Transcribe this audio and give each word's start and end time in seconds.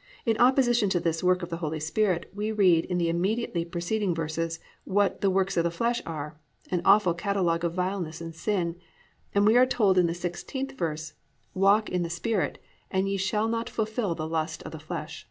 "+ 0.00 0.24
In 0.24 0.38
opposition 0.38 0.88
to 0.88 0.98
this 0.98 1.22
work 1.22 1.42
of 1.42 1.50
the 1.50 1.58
Holy 1.58 1.78
Spirit, 1.78 2.30
we 2.34 2.50
read 2.50 2.86
in 2.86 2.96
the 2.96 3.10
immediately 3.10 3.66
preceding 3.66 4.14
verses 4.14 4.60
what 4.84 5.20
"the 5.20 5.28
works 5.28 5.58
of 5.58 5.64
the 5.64 5.70
flesh" 5.70 6.00
are, 6.06 6.38
an 6.70 6.80
awful 6.86 7.12
catalogue 7.12 7.64
of 7.64 7.74
vileness 7.74 8.18
and 8.22 8.34
sin, 8.34 8.76
and 9.34 9.44
we 9.46 9.58
are 9.58 9.66
told 9.66 9.98
in 9.98 10.06
the 10.06 10.14
16th 10.14 10.72
verse, 10.72 11.12
+"Walk 11.52 11.90
in 11.90 12.02
the 12.02 12.08
Spirit 12.08 12.56
and 12.90 13.10
ye 13.10 13.18
shall 13.18 13.46
not 13.46 13.68
fulfil 13.68 14.14
the 14.14 14.26
lust 14.26 14.62
of 14.62 14.72
the 14.72 14.80
flesh." 14.80 15.28